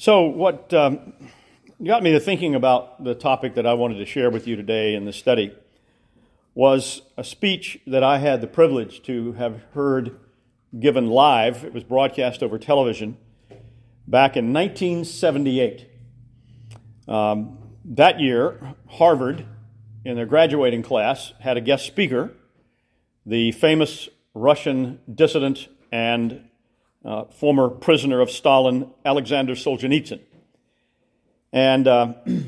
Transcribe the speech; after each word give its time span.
So, 0.00 0.26
what 0.26 0.72
um, 0.74 1.12
got 1.84 2.04
me 2.04 2.12
to 2.12 2.20
thinking 2.20 2.54
about 2.54 3.02
the 3.02 3.16
topic 3.16 3.56
that 3.56 3.66
I 3.66 3.74
wanted 3.74 3.98
to 3.98 4.06
share 4.06 4.30
with 4.30 4.46
you 4.46 4.54
today 4.54 4.94
in 4.94 5.06
the 5.06 5.12
study 5.12 5.52
was 6.54 7.02
a 7.16 7.24
speech 7.24 7.80
that 7.84 8.04
I 8.04 8.18
had 8.18 8.40
the 8.40 8.46
privilege 8.46 9.02
to 9.02 9.32
have 9.32 9.64
heard 9.74 10.20
given 10.78 11.08
live. 11.08 11.64
It 11.64 11.74
was 11.74 11.82
broadcast 11.82 12.44
over 12.44 12.60
television 12.60 13.16
back 14.06 14.36
in 14.36 14.52
1978. 14.52 15.90
Um, 17.08 17.58
that 17.84 18.20
year, 18.20 18.76
Harvard, 18.86 19.46
in 20.04 20.14
their 20.14 20.26
graduating 20.26 20.84
class, 20.84 21.32
had 21.40 21.56
a 21.56 21.60
guest 21.60 21.84
speaker, 21.86 22.30
the 23.26 23.50
famous 23.50 24.08
Russian 24.32 25.00
dissident 25.12 25.66
and 25.90 26.47
uh, 27.04 27.24
former 27.24 27.68
prisoner 27.68 28.20
of 28.20 28.30
Stalin, 28.30 28.90
Alexander 29.04 29.54
Solzhenitsyn. 29.54 30.20
And 31.52 31.86
uh, 31.86 32.14
of 32.26 32.44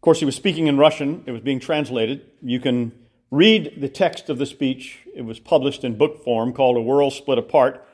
course, 0.00 0.18
he 0.18 0.24
was 0.24 0.36
speaking 0.36 0.66
in 0.66 0.78
Russian, 0.78 1.22
it 1.26 1.32
was 1.32 1.42
being 1.42 1.60
translated. 1.60 2.26
You 2.42 2.60
can 2.60 2.92
read 3.30 3.80
the 3.80 3.88
text 3.88 4.28
of 4.30 4.38
the 4.38 4.46
speech, 4.46 5.00
it 5.14 5.22
was 5.22 5.38
published 5.38 5.84
in 5.84 5.96
book 5.96 6.24
form 6.24 6.52
called 6.52 6.76
A 6.76 6.80
World 6.80 7.12
Split 7.12 7.38
Apart. 7.38 7.86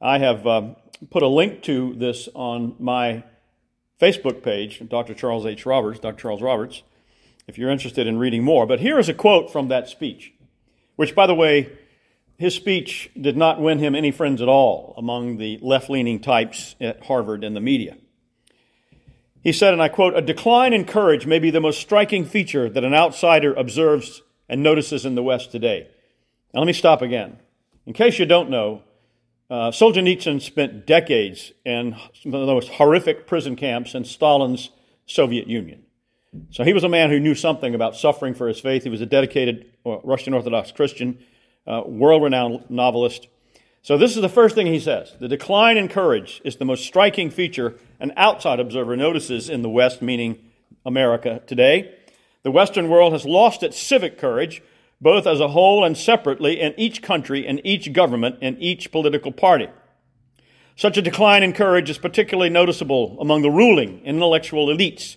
I 0.00 0.18
have 0.18 0.46
uh, 0.46 0.74
put 1.10 1.22
a 1.22 1.28
link 1.28 1.62
to 1.64 1.94
this 1.94 2.28
on 2.34 2.76
my 2.78 3.22
Facebook 4.00 4.42
page, 4.42 4.82
Dr. 4.88 5.14
Charles 5.14 5.44
H. 5.44 5.66
Roberts, 5.66 6.00
Dr. 6.00 6.16
Charles 6.16 6.40
Roberts, 6.42 6.82
if 7.46 7.58
you're 7.58 7.70
interested 7.70 8.06
in 8.06 8.18
reading 8.18 8.42
more. 8.42 8.66
But 8.66 8.80
here 8.80 8.98
is 8.98 9.08
a 9.08 9.14
quote 9.14 9.52
from 9.52 9.68
that 9.68 9.88
speech, 9.88 10.32
which, 10.96 11.14
by 11.14 11.26
the 11.26 11.34
way, 11.34 11.70
his 12.40 12.54
speech 12.54 13.10
did 13.20 13.36
not 13.36 13.60
win 13.60 13.80
him 13.80 13.94
any 13.94 14.10
friends 14.10 14.40
at 14.40 14.48
all 14.48 14.94
among 14.96 15.36
the 15.36 15.58
left 15.60 15.90
leaning 15.90 16.18
types 16.18 16.74
at 16.80 17.04
Harvard 17.04 17.44
and 17.44 17.54
the 17.54 17.60
media. 17.60 17.98
He 19.42 19.52
said, 19.52 19.74
and 19.74 19.82
I 19.82 19.88
quote, 19.88 20.16
a 20.16 20.22
decline 20.22 20.72
in 20.72 20.86
courage 20.86 21.26
may 21.26 21.38
be 21.38 21.50
the 21.50 21.60
most 21.60 21.78
striking 21.80 22.24
feature 22.24 22.70
that 22.70 22.82
an 22.82 22.94
outsider 22.94 23.52
observes 23.52 24.22
and 24.48 24.62
notices 24.62 25.04
in 25.04 25.16
the 25.16 25.22
West 25.22 25.52
today. 25.52 25.88
Now, 26.54 26.60
let 26.60 26.66
me 26.66 26.72
stop 26.72 27.02
again. 27.02 27.38
In 27.84 27.92
case 27.92 28.18
you 28.18 28.24
don't 28.24 28.48
know, 28.48 28.84
uh, 29.50 29.70
Solzhenitsyn 29.70 30.40
spent 30.40 30.86
decades 30.86 31.52
in 31.66 31.94
some 32.22 32.32
of 32.32 32.46
the 32.46 32.54
most 32.54 32.70
horrific 32.70 33.26
prison 33.26 33.54
camps 33.54 33.94
in 33.94 34.06
Stalin's 34.06 34.70
Soviet 35.04 35.46
Union. 35.46 35.82
So 36.52 36.64
he 36.64 36.72
was 36.72 36.84
a 36.84 36.88
man 36.88 37.10
who 37.10 37.20
knew 37.20 37.34
something 37.34 37.74
about 37.74 37.96
suffering 37.96 38.32
for 38.32 38.48
his 38.48 38.60
faith. 38.60 38.84
He 38.84 38.88
was 38.88 39.02
a 39.02 39.06
dedicated 39.06 39.66
uh, 39.84 39.98
Russian 39.98 40.32
Orthodox 40.32 40.72
Christian 40.72 41.18
uh, 41.66 41.82
world 41.86 42.22
renowned 42.22 42.64
novelist. 42.68 43.28
So, 43.82 43.96
this 43.96 44.14
is 44.14 44.22
the 44.22 44.28
first 44.28 44.54
thing 44.54 44.66
he 44.66 44.78
says. 44.78 45.16
The 45.20 45.28
decline 45.28 45.76
in 45.78 45.88
courage 45.88 46.42
is 46.44 46.56
the 46.56 46.64
most 46.66 46.84
striking 46.84 47.30
feature 47.30 47.76
an 47.98 48.12
outside 48.16 48.60
observer 48.60 48.96
notices 48.96 49.48
in 49.48 49.62
the 49.62 49.70
West, 49.70 50.02
meaning 50.02 50.38
America 50.84 51.42
today. 51.46 51.94
The 52.42 52.50
Western 52.50 52.88
world 52.88 53.12
has 53.12 53.24
lost 53.24 53.62
its 53.62 53.78
civic 53.78 54.18
courage, 54.18 54.62
both 55.00 55.26
as 55.26 55.40
a 55.40 55.48
whole 55.48 55.84
and 55.84 55.96
separately, 55.96 56.60
in 56.60 56.74
each 56.78 57.02
country, 57.02 57.46
in 57.46 57.64
each 57.66 57.92
government, 57.92 58.36
in 58.40 58.56
each 58.58 58.90
political 58.90 59.32
party. 59.32 59.68
Such 60.76 60.96
a 60.96 61.02
decline 61.02 61.42
in 61.42 61.52
courage 61.52 61.90
is 61.90 61.98
particularly 61.98 62.48
noticeable 62.48 63.18
among 63.20 63.42
the 63.42 63.50
ruling 63.50 64.00
intellectual 64.04 64.68
elites, 64.68 65.16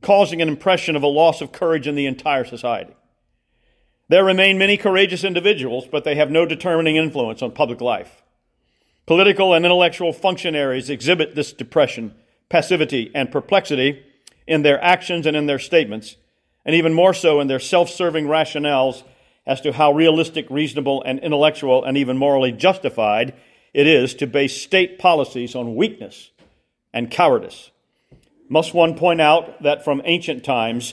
causing 0.00 0.40
an 0.40 0.48
impression 0.48 0.94
of 0.94 1.02
a 1.02 1.08
loss 1.08 1.40
of 1.40 1.50
courage 1.50 1.88
in 1.88 1.96
the 1.96 2.06
entire 2.06 2.44
society. 2.44 2.94
There 4.12 4.24
remain 4.26 4.58
many 4.58 4.76
courageous 4.76 5.24
individuals, 5.24 5.88
but 5.90 6.04
they 6.04 6.16
have 6.16 6.30
no 6.30 6.44
determining 6.44 6.96
influence 6.96 7.40
on 7.40 7.52
public 7.52 7.80
life. 7.80 8.22
Political 9.06 9.54
and 9.54 9.64
intellectual 9.64 10.12
functionaries 10.12 10.90
exhibit 10.90 11.34
this 11.34 11.54
depression, 11.54 12.14
passivity, 12.50 13.10
and 13.14 13.32
perplexity 13.32 14.04
in 14.46 14.60
their 14.60 14.78
actions 14.84 15.24
and 15.24 15.34
in 15.34 15.46
their 15.46 15.58
statements, 15.58 16.16
and 16.66 16.76
even 16.76 16.92
more 16.92 17.14
so 17.14 17.40
in 17.40 17.46
their 17.46 17.58
self 17.58 17.88
serving 17.88 18.26
rationales 18.26 19.02
as 19.46 19.62
to 19.62 19.72
how 19.72 19.92
realistic, 19.94 20.44
reasonable, 20.50 21.02
and 21.04 21.18
intellectual, 21.20 21.82
and 21.82 21.96
even 21.96 22.18
morally 22.18 22.52
justified 22.52 23.32
it 23.72 23.86
is 23.86 24.12
to 24.16 24.26
base 24.26 24.60
state 24.60 24.98
policies 24.98 25.54
on 25.54 25.74
weakness 25.74 26.32
and 26.92 27.10
cowardice. 27.10 27.70
Must 28.50 28.74
one 28.74 28.94
point 28.94 29.22
out 29.22 29.62
that 29.62 29.82
from 29.82 30.02
ancient 30.04 30.44
times, 30.44 30.92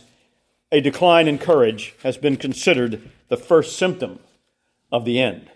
a 0.72 0.82
decline 0.82 1.28
in 1.28 1.38
courage 1.38 1.96
has 2.04 2.18
been 2.18 2.38
considered 2.38 3.02
the 3.28 3.38
first 3.38 3.78
symptom 3.78 4.20
of 4.92 5.06
the 5.06 5.20
end. 5.20 5.50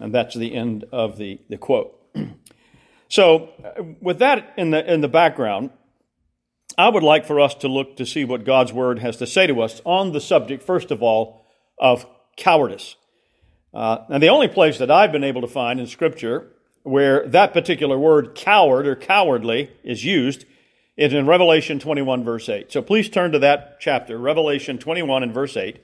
And 0.00 0.14
that's 0.14 0.34
the 0.34 0.54
end 0.54 0.84
of 0.92 1.18
the, 1.18 1.40
the 1.48 1.58
quote. 1.58 1.94
so, 3.08 3.50
with 4.00 4.18
that 4.18 4.54
in 4.56 4.70
the, 4.70 4.92
in 4.92 5.00
the 5.00 5.08
background, 5.08 5.70
I 6.76 6.88
would 6.88 7.02
like 7.02 7.26
for 7.26 7.40
us 7.40 7.54
to 7.56 7.68
look 7.68 7.96
to 7.96 8.06
see 8.06 8.24
what 8.24 8.44
God's 8.44 8.72
Word 8.72 9.00
has 9.00 9.16
to 9.16 9.26
say 9.26 9.46
to 9.46 9.60
us 9.62 9.80
on 9.84 10.12
the 10.12 10.20
subject, 10.20 10.62
first 10.62 10.90
of 10.90 11.02
all, 11.02 11.44
of 11.78 12.06
cowardice. 12.36 12.96
Uh, 13.74 13.98
and 14.08 14.22
the 14.22 14.28
only 14.28 14.48
place 14.48 14.78
that 14.78 14.90
I've 14.90 15.12
been 15.12 15.24
able 15.24 15.40
to 15.40 15.48
find 15.48 15.80
in 15.80 15.86
Scripture 15.86 16.52
where 16.84 17.26
that 17.28 17.52
particular 17.52 17.98
word, 17.98 18.34
coward 18.34 18.86
or 18.86 18.96
cowardly, 18.96 19.70
is 19.82 20.04
used 20.04 20.44
is 20.98 21.14
in 21.14 21.26
Revelation 21.26 21.78
21, 21.78 22.24
verse 22.24 22.48
8. 22.48 22.72
So 22.72 22.82
please 22.82 23.08
turn 23.08 23.30
to 23.30 23.38
that 23.38 23.78
chapter, 23.78 24.18
Revelation 24.18 24.78
21 24.78 25.22
and 25.22 25.32
verse 25.32 25.56
8, 25.56 25.78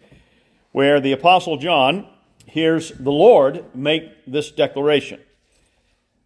where 0.72 1.00
the 1.00 1.12
Apostle 1.12 1.56
John 1.56 2.08
hears 2.46 2.90
the 2.90 3.12
Lord 3.12 3.64
make 3.76 4.10
this 4.26 4.50
declaration. 4.50 5.20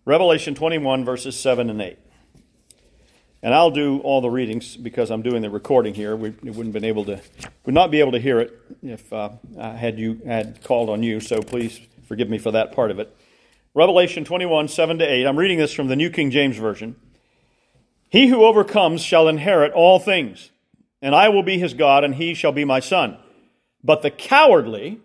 Revelation 0.07 0.55
21, 0.55 1.05
verses 1.05 1.39
7 1.39 1.69
and 1.69 1.83
8. 1.83 1.99
And 3.43 3.55
I'll 3.55 3.71
do 3.71 3.99
all 3.99 4.23
the 4.23 4.31
readings 4.31 4.75
because 4.75 5.11
I'm 5.11 5.21
doing 5.21 5.43
the 5.43 5.51
recording 5.51 5.93
here. 5.93 6.17
We, 6.17 6.31
we 6.43 6.51
wouldn't 6.51 6.73
been 6.73 6.83
able 6.83 7.05
to, 7.05 7.21
would 7.67 7.75
not 7.75 7.91
be 7.91 8.01
able 8.01 8.13
to 8.13 8.19
hear 8.19 8.41
it 8.41 8.59
if 8.83 9.13
uh, 9.13 9.29
I 9.61 9.73
had 9.73 9.99
you 9.99 10.23
had 10.27 10.65
called 10.65 10.89
on 10.89 11.03
you. 11.03 11.21
So 11.21 11.43
please 11.43 11.79
forgive 12.07 12.31
me 12.31 12.39
for 12.39 12.53
that 12.53 12.73
part 12.73 12.91
of 12.91 12.99
it. 12.99 13.15
Revelation 13.75 14.25
21, 14.25 14.69
7 14.69 14.99
to 14.99 15.05
8. 15.05 15.27
I'm 15.27 15.39
reading 15.39 15.59
this 15.59 15.75
from 15.75 15.89
the 15.89 15.95
New 15.95 16.09
King 16.09 16.31
James 16.31 16.57
Version. 16.57 16.97
He 18.09 18.29
who 18.29 18.45
overcomes 18.45 19.03
shall 19.03 19.29
inherit 19.29 19.73
all 19.73 19.99
things, 19.99 20.51
and 21.03 21.15
I 21.15 21.29
will 21.29 21.43
be 21.43 21.59
his 21.59 21.75
God, 21.75 22.05
and 22.05 22.15
he 22.15 22.35
shall 22.35 22.53
be 22.53 22.65
my 22.65 22.81
son. 22.81 23.19
But 23.85 24.03
the 24.03 24.11
cowardly, 24.11 25.01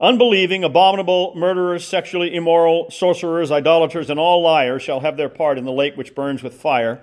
unbelieving, 0.00 0.64
abominable, 0.64 1.34
murderers, 1.36 1.86
sexually 1.86 2.34
immoral, 2.34 2.90
sorcerers, 2.90 3.50
idolaters, 3.50 4.10
and 4.10 4.18
all 4.18 4.42
liars 4.42 4.82
shall 4.82 5.00
have 5.00 5.16
their 5.16 5.28
part 5.28 5.58
in 5.58 5.64
the 5.64 5.72
lake 5.72 5.96
which 5.96 6.14
burns 6.14 6.42
with 6.42 6.54
fire 6.54 7.02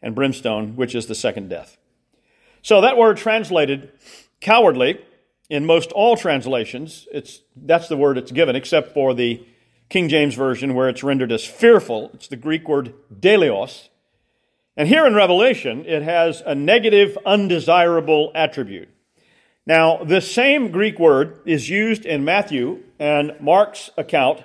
and 0.00 0.14
brimstone, 0.14 0.76
which 0.76 0.94
is 0.94 1.06
the 1.06 1.14
second 1.14 1.48
death. 1.48 1.76
So 2.62 2.80
that 2.80 2.96
word 2.96 3.16
translated 3.16 3.90
cowardly 4.40 5.00
in 5.50 5.66
most 5.66 5.92
all 5.92 6.16
translations, 6.16 7.06
it's, 7.12 7.42
that's 7.54 7.88
the 7.88 7.96
word 7.96 8.16
it's 8.16 8.32
given, 8.32 8.56
except 8.56 8.94
for 8.94 9.12
the 9.12 9.44
King 9.90 10.08
James 10.08 10.34
Version 10.34 10.74
where 10.74 10.88
it's 10.88 11.02
rendered 11.02 11.30
as 11.30 11.44
fearful. 11.44 12.10
It's 12.14 12.28
the 12.28 12.36
Greek 12.36 12.66
word 12.66 12.94
deilos, 13.14 13.88
and 14.76 14.88
here 14.88 15.06
in 15.06 15.14
Revelation, 15.14 15.84
it 15.86 16.02
has 16.02 16.42
a 16.44 16.54
negative, 16.54 17.18
undesirable 17.26 18.32
attribute. 18.34 18.88
Now, 19.66 20.02
this 20.02 20.32
same 20.32 20.70
Greek 20.70 20.98
word 20.98 21.40
is 21.44 21.68
used 21.68 22.04
in 22.04 22.24
Matthew 22.24 22.82
and 22.98 23.32
Mark's 23.40 23.90
account 23.96 24.42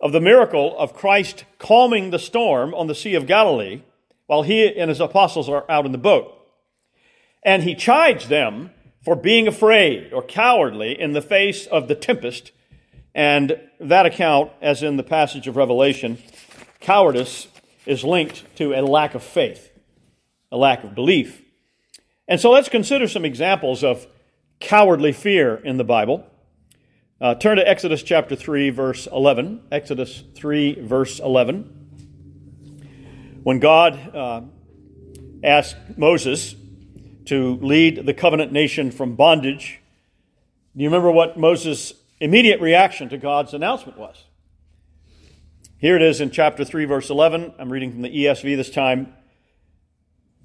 of 0.00 0.12
the 0.12 0.20
miracle 0.20 0.76
of 0.78 0.94
Christ 0.94 1.44
calming 1.58 2.10
the 2.10 2.18
storm 2.18 2.74
on 2.74 2.86
the 2.86 2.94
Sea 2.94 3.14
of 3.14 3.26
Galilee 3.26 3.82
while 4.26 4.42
he 4.42 4.66
and 4.78 4.88
his 4.88 5.00
apostles 5.00 5.48
are 5.48 5.64
out 5.68 5.84
in 5.84 5.92
the 5.92 5.98
boat. 5.98 6.32
And 7.42 7.62
he 7.62 7.74
chides 7.74 8.28
them 8.28 8.70
for 9.04 9.14
being 9.14 9.46
afraid 9.46 10.12
or 10.12 10.22
cowardly 10.22 10.98
in 10.98 11.12
the 11.12 11.22
face 11.22 11.66
of 11.66 11.88
the 11.88 11.94
tempest. 11.94 12.52
And 13.14 13.60
that 13.78 14.06
account, 14.06 14.52
as 14.60 14.82
in 14.82 14.96
the 14.96 15.02
passage 15.02 15.46
of 15.46 15.56
Revelation, 15.56 16.18
cowardice 16.80 17.48
is 17.86 18.04
linked 18.04 18.44
to 18.56 18.74
a 18.74 18.82
lack 18.82 19.14
of 19.14 19.22
faith, 19.22 19.70
a 20.50 20.56
lack 20.56 20.84
of 20.84 20.94
belief. 20.94 21.42
And 22.28 22.40
so 22.40 22.50
let's 22.50 22.68
consider 22.68 23.06
some 23.06 23.24
examples 23.24 23.84
of 23.84 24.06
cowardly 24.60 25.12
fear 25.12 25.54
in 25.54 25.76
the 25.76 25.84
Bible. 25.84 26.26
Uh, 27.20 27.34
turn 27.34 27.56
to 27.56 27.66
Exodus 27.66 28.02
chapter 28.02 28.36
3, 28.36 28.70
verse 28.70 29.06
11. 29.06 29.62
Exodus 29.70 30.22
3, 30.34 30.80
verse 30.80 31.18
11. 31.20 31.72
When 33.42 33.60
God 33.60 34.14
uh, 34.14 34.40
asked 35.42 35.76
Moses 35.96 36.56
to 37.26 37.56
lead 37.56 38.04
the 38.04 38.12
covenant 38.12 38.52
nation 38.52 38.90
from 38.90 39.14
bondage, 39.14 39.80
do 40.76 40.82
you 40.82 40.88
remember 40.88 41.10
what 41.10 41.38
Moses' 41.38 41.94
immediate 42.20 42.60
reaction 42.60 43.08
to 43.08 43.18
God's 43.18 43.54
announcement 43.54 43.96
was? 43.96 44.24
Here 45.78 45.94
it 45.94 46.02
is 46.02 46.22
in 46.22 46.30
chapter 46.30 46.64
3 46.64 46.86
verse 46.86 47.10
11. 47.10 47.52
I'm 47.58 47.70
reading 47.70 47.92
from 47.92 48.00
the 48.00 48.08
ESV 48.08 48.56
this 48.56 48.70
time. 48.70 49.12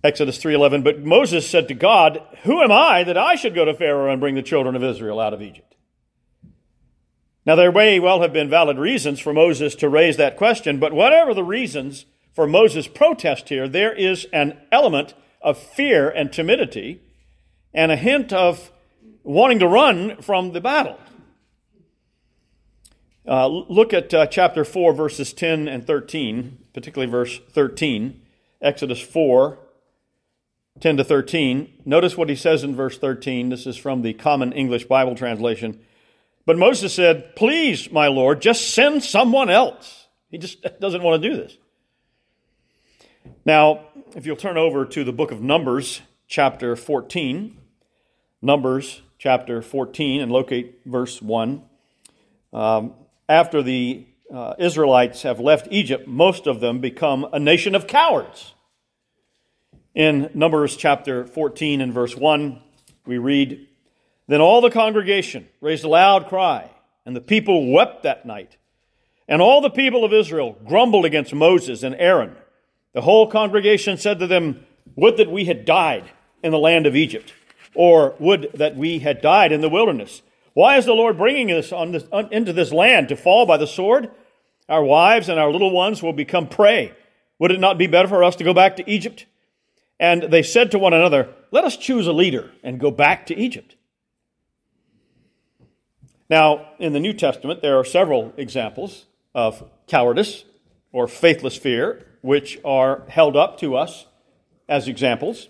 Exodus 0.04 0.38
3:11, 0.40 0.82
but 0.82 1.04
Moses 1.04 1.48
said 1.48 1.68
to 1.68 1.74
God, 1.74 2.22
"Who 2.44 2.62
am 2.62 2.72
I 2.72 3.04
that 3.04 3.18
I 3.18 3.36
should 3.36 3.56
go 3.56 3.64
to 3.64 3.74
Pharaoh 3.74 4.12
and 4.12 4.20
bring 4.20 4.36
the 4.36 4.42
children 4.42 4.76
of 4.76 4.84
Israel 4.84 5.20
out 5.20 5.34
of 5.34 5.42
Egypt?" 5.42 5.76
Now 7.46 7.56
there 7.56 7.72
may 7.72 8.00
well 8.00 8.22
have 8.22 8.34
been 8.34 8.50
valid 8.50 8.78
reasons 8.78 9.20
for 9.20 9.32
Moses 9.32 9.74
to 9.76 9.88
raise 9.88 10.18
that 10.18 10.36
question, 10.36 10.80
but 10.80 10.92
whatever 10.92 11.34
the 11.34 11.44
reasons 11.44 12.06
for 12.34 12.46
Moses' 12.46 12.88
protest 12.88 13.50
here, 13.50 13.68
there 13.68 13.94
is 13.94 14.26
an 14.34 14.58
element 14.72 15.14
of 15.42 15.58
fear 15.58 16.10
and 16.10 16.34
timidity 16.34 17.00
and 17.74 17.92
a 17.92 17.96
hint 17.96 18.34
of 18.34 18.72
wanting 19.24 19.60
to 19.60 19.68
run 19.68 20.18
from 20.18 20.52
the 20.52 20.62
battle. 20.62 20.98
Uh, 23.28 23.48
look 23.48 23.94
at 23.94 24.14
uh, 24.14 24.26
chapter 24.26 24.66
4, 24.66 24.94
verses 24.94 25.32
10 25.34 25.68
and 25.68 25.86
13, 25.86 26.58
particularly 26.74 27.12
verse 27.12 27.40
13, 27.52 28.20
Exodus 28.62 29.00
4, 29.00 29.60
10 30.80 30.98
to 30.98 31.04
13. 31.04 31.72
Notice 31.86 32.18
what 32.18 32.30
he 32.30 32.36
says 32.36 32.64
in 32.64 32.76
verse 32.76 32.98
13. 32.98 33.50
This 33.50 33.68
is 33.68 33.78
from 33.78 34.02
the 34.02 34.14
Common 34.14 34.52
English 34.54 34.86
Bible 34.86 35.14
translation. 35.16 35.80
But 36.46 36.58
Moses 36.58 36.94
said, 36.94 37.36
Please, 37.36 37.92
my 37.92 38.08
Lord, 38.08 38.42
just 38.42 38.74
send 38.74 39.04
someone 39.04 39.50
else. 39.50 40.08
He 40.32 40.40
just 40.40 40.66
doesn't 40.80 41.04
want 41.04 41.22
to 41.22 41.30
do 41.30 41.36
this. 41.36 41.58
Now, 43.46 43.86
if 44.16 44.26
you'll 44.26 44.36
turn 44.36 44.58
over 44.58 44.86
to 44.86 45.04
the 45.04 45.14
book 45.14 45.32
of 45.32 45.42
Numbers, 45.42 46.02
chapter 46.28 46.76
14, 46.76 47.58
Numbers 48.42 49.02
chapter 49.20 49.62
14, 49.62 50.22
and 50.22 50.32
locate 50.32 50.82
verse 50.86 51.22
1. 51.22 51.62
Um, 52.54 52.94
after 53.32 53.64
the 53.64 54.06
uh, 54.34 54.56
Israelites 54.60 55.22
have 55.22 55.40
left 55.40 55.68
Egypt, 55.72 56.06
most 56.06 56.48
of 56.48 56.60
them 56.60 56.80
become 56.80 57.26
a 57.32 57.40
nation 57.40 57.76
of 57.76 57.88
cowards. 57.88 58.54
In 59.96 60.30
Numbers 60.34 60.76
chapter 60.76 61.26
14 61.26 61.80
and 61.80 61.94
verse 61.94 62.16
1, 62.16 62.62
we 63.06 63.18
read, 63.18 63.68
Then 64.28 64.42
all 64.42 64.60
the 64.60 64.70
congregation 64.70 65.48
raised 65.62 65.86
a 65.86 65.88
loud 65.88 66.28
cry, 66.28 66.72
and 67.06 67.16
the 67.16 67.22
people 67.22 67.72
wept 67.72 68.04
that 68.04 68.26
night. 68.26 68.58
And 69.30 69.42
all 69.42 69.62
the 69.62 69.70
people 69.70 70.04
of 70.04 70.12
Israel 70.12 70.58
grumbled 70.68 71.06
against 71.06 71.34
Moses 71.34 71.84
and 71.84 71.96
Aaron. 71.96 72.36
The 72.94 73.02
whole 73.02 73.28
congregation 73.28 73.96
said 73.96 74.20
to 74.20 74.28
them, 74.28 74.66
Would 74.98 75.16
that 75.16 75.32
we 75.32 75.46
had 75.46 75.64
died 75.64 76.12
in 76.44 76.52
the 76.52 76.60
land 76.60 76.86
of 76.86 76.98
Egypt, 76.98 77.34
or 77.74 78.14
would 78.20 78.52
that 78.56 78.76
we 78.76 79.00
had 79.00 79.22
died 79.22 79.54
in 79.54 79.62
the 79.62 79.70
wilderness. 79.70 80.22
Why 80.54 80.78
is 80.78 80.86
the 80.86 80.94
Lord 80.94 81.18
bringing 81.18 81.52
us 81.52 81.72
on 81.72 81.92
this, 81.92 82.04
on, 82.12 82.32
into 82.32 82.54
this 82.54 82.72
land 82.72 83.10
to 83.10 83.16
fall 83.16 83.46
by 83.46 83.58
the 83.58 83.68
sword? 83.68 84.12
Our 84.68 84.84
wives 84.84 85.30
and 85.30 85.40
our 85.40 85.52
little 85.52 85.72
ones 85.72 86.04
will 86.04 86.14
become 86.14 86.48
prey. 86.48 86.94
Would 87.40 87.52
it 87.52 87.60
not 87.60 87.78
be 87.78 87.88
better 87.88 88.08
for 88.08 88.24
us 88.24 88.36
to 88.38 88.44
go 88.44 88.54
back 88.54 88.76
to 88.78 88.90
Egypt? 88.90 89.26
And 90.00 90.24
they 90.24 90.44
said 90.44 90.72
to 90.72 90.80
one 90.80 90.94
another, 90.94 91.30
Let 91.52 91.64
us 91.64 91.78
choose 91.78 92.08
a 92.08 92.14
leader 92.14 92.52
and 92.64 92.80
go 92.80 92.92
back 92.92 93.26
to 93.28 93.36
Egypt. 93.36 93.76
Now, 96.30 96.70
in 96.80 96.94
the 96.94 97.00
New 97.00 97.14
Testament, 97.14 97.62
there 97.62 97.78
are 97.78 97.84
several 97.84 98.34
examples 98.38 99.06
of 99.36 99.70
cowardice 99.88 100.46
or 100.92 101.08
faithless 101.08 101.58
fear, 101.58 102.06
which 102.22 102.60
are 102.64 103.04
held 103.10 103.36
up 103.36 103.60
to 103.60 103.76
us 103.76 104.06
as 104.70 104.88
examples. 104.88 105.50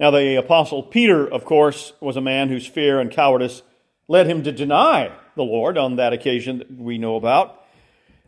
Now, 0.00 0.10
the 0.10 0.36
Apostle 0.36 0.82
Peter, 0.82 1.26
of 1.26 1.44
course, 1.44 1.92
was 2.00 2.16
a 2.16 2.20
man 2.20 2.48
whose 2.48 2.66
fear 2.66 2.98
and 2.98 3.10
cowardice 3.10 3.62
led 4.10 4.26
him 4.26 4.42
to 4.42 4.50
deny 4.50 5.12
the 5.36 5.44
Lord 5.44 5.78
on 5.78 5.94
that 5.94 6.12
occasion 6.12 6.58
that 6.58 6.68
we 6.68 6.98
know 6.98 7.14
about. 7.14 7.64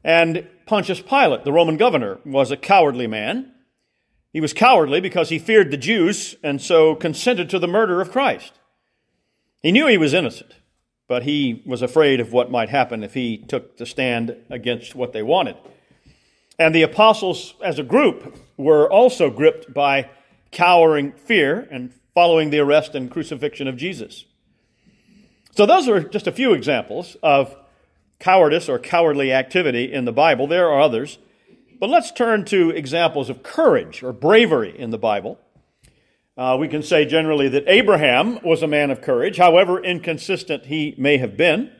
And 0.05 0.47
Pontius 0.65 1.01
Pilate, 1.01 1.43
the 1.45 1.53
Roman 1.53 1.77
governor, 1.77 2.21
was 2.25 2.53
a 2.53 2.57
cowardly 2.57 3.09
man. 3.09 3.51
He 4.33 4.41
was 4.41 4.53
cowardly 4.53 5.01
because 5.01 5.29
he 5.29 5.41
feared 5.41 5.73
the 5.73 5.77
Jews 5.77 6.37
and 6.41 6.63
so 6.63 6.95
consented 6.95 7.51
to 7.51 7.59
the 7.59 7.67
murder 7.67 8.01
of 8.01 8.13
Christ. 8.13 8.53
He 9.61 9.73
knew 9.73 9.89
he 9.89 9.99
was 9.99 10.15
innocent, 10.15 10.55
but 11.09 11.25
he 11.25 11.65
was 11.67 11.83
afraid 11.83 12.21
of 12.21 12.33
what 12.33 12.49
might 12.49 12.69
happen 12.69 13.03
if 13.03 13.15
he 13.15 13.37
took 13.37 13.77
the 13.77 13.85
stand 13.85 14.37
against 14.51 14.95
what 14.95 15.13
they 15.13 15.25
wanted. 15.25 15.57
And 16.61 16.73
the 16.73 16.83
apostles, 16.83 17.55
as 17.61 17.81
a 17.81 17.83
group, 17.83 18.37
were 18.57 18.89
also 18.89 19.31
gripped 19.31 19.75
by 19.75 20.11
cowering 20.53 21.11
fear 21.11 21.67
and 21.73 21.93
following 22.15 22.51
the 22.51 22.61
arrest 22.61 22.95
and 22.95 23.11
crucifixion 23.11 23.67
of 23.67 23.77
Jesus. 23.77 24.27
So, 25.55 25.67
those 25.67 25.89
are 25.89 26.01
just 26.01 26.27
a 26.27 26.33
few 26.33 26.55
examples 26.55 27.17
of 27.23 27.57
cowardice 28.19 28.69
or 28.69 28.79
cowardly 28.79 29.33
activity 29.33 29.93
in 29.93 30.05
the 30.05 30.13
Bible. 30.13 30.47
There 30.47 30.69
are 30.71 30.81
others. 30.81 31.19
But 31.83 31.91
let's 31.91 32.13
turn 32.13 32.45
to 32.45 32.71
examples 32.71 33.29
of 33.29 33.43
courage 33.43 34.05
or 34.05 34.13
bravery 34.13 34.73
in 34.79 34.91
the 34.91 34.99
Bible. 34.99 35.41
Uh, 36.37 36.57
we 36.59 36.69
can 36.69 36.81
say 36.81 37.05
generally 37.05 37.49
that 37.49 37.65
Abraham 37.67 38.39
was 38.45 38.63
a 38.63 38.69
man 38.69 38.93
of 38.93 39.03
courage, 39.03 39.37
however 39.37 39.83
inconsistent 39.83 40.67
he 40.67 40.95
may 40.97 41.19
have 41.19 41.37
been. 41.37 41.73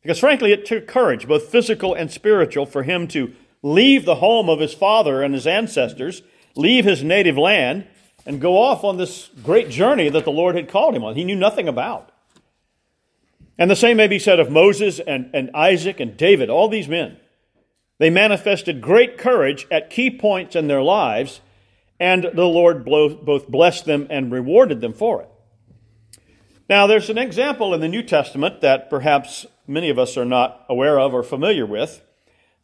Because 0.00 0.18
frankly, 0.18 0.52
it 0.52 0.64
took 0.64 0.86
courage, 0.88 1.28
both 1.28 1.50
physical 1.50 1.92
and 1.92 2.10
spiritual, 2.10 2.64
for 2.64 2.82
him 2.82 3.06
to 3.08 3.34
leave 3.62 4.06
the 4.06 4.16
home 4.16 4.48
of 4.48 4.60
his 4.60 4.72
father 4.72 5.22
and 5.22 5.34
his 5.34 5.46
ancestors, 5.46 6.22
leave 6.56 6.86
his 6.86 7.04
native 7.04 7.36
land, 7.36 7.86
and 8.24 8.40
go 8.40 8.56
off 8.56 8.84
on 8.84 8.96
this 8.96 9.28
great 9.42 9.68
journey 9.68 10.08
that 10.08 10.24
the 10.24 10.32
Lord 10.32 10.56
had 10.56 10.68
called 10.70 10.96
him 10.96 11.04
on. 11.04 11.14
He 11.14 11.24
knew 11.24 11.36
nothing 11.36 11.68
about. 11.68 12.10
And 13.58 13.70
the 13.70 13.76
same 13.76 13.96
may 13.96 14.08
be 14.08 14.18
said 14.18 14.40
of 14.40 14.50
Moses 14.50 14.98
and, 14.98 15.30
and 15.32 15.50
Isaac 15.54 16.00
and 16.00 16.16
David, 16.16 16.50
all 16.50 16.68
these 16.68 16.88
men. 16.88 17.18
They 17.98 18.10
manifested 18.10 18.80
great 18.80 19.16
courage 19.16 19.66
at 19.70 19.90
key 19.90 20.10
points 20.10 20.56
in 20.56 20.66
their 20.66 20.82
lives, 20.82 21.40
and 22.00 22.24
the 22.34 22.44
Lord 22.44 22.84
both 22.84 23.48
blessed 23.48 23.84
them 23.84 24.08
and 24.10 24.32
rewarded 24.32 24.80
them 24.80 24.92
for 24.92 25.22
it. 25.22 25.28
Now, 26.68 26.86
there's 26.86 27.10
an 27.10 27.18
example 27.18 27.74
in 27.74 27.80
the 27.80 27.88
New 27.88 28.02
Testament 28.02 28.62
that 28.62 28.90
perhaps 28.90 29.46
many 29.66 29.90
of 29.90 29.98
us 29.98 30.16
are 30.16 30.24
not 30.24 30.64
aware 30.68 30.98
of 30.98 31.14
or 31.14 31.22
familiar 31.22 31.66
with. 31.66 32.00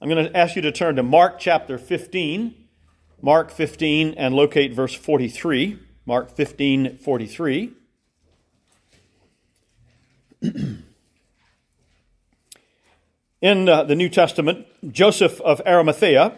I'm 0.01 0.09
going 0.09 0.25
to 0.25 0.37
ask 0.37 0.57
you 0.57 0.63
to 0.63 0.73
turn 0.73 0.97
to 0.97 1.03
Mark 1.03 1.39
chapter 1.39 1.79
15, 1.79 2.55
Mark 3.23 3.51
15, 3.51 4.15
and 4.17 4.35
locate 4.35 4.73
verse 4.73 4.95
43. 4.95 5.79
Mark 6.07 6.35
15, 6.35 6.97
43. 6.97 7.75
In 13.43 13.69
uh, 13.69 13.85
the 13.85 13.95
New 13.95 14.09
Testament, 14.09 14.67
Joseph 14.93 15.41
of 15.41 15.61
Arimathea 15.67 16.37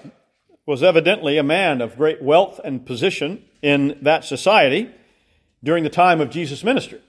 was 0.66 0.82
evidently 0.82 1.36
a 1.38 1.42
man 1.42 1.80
of 1.80 1.96
great 1.96 2.22
wealth 2.22 2.60
and 2.64 2.86
position 2.86 3.44
in 3.60 3.98
that 4.02 4.24
society 4.24 4.90
during 5.64 5.84
the 5.84 5.90
time 5.90 6.20
of 6.20 6.30
Jesus' 6.30 6.62
ministry. 6.64 7.00